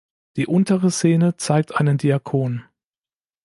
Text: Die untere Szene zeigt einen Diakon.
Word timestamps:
Die 0.35 0.47
untere 0.47 0.89
Szene 0.89 1.37
zeigt 1.37 1.75
einen 1.75 1.99
Diakon. 1.99 2.63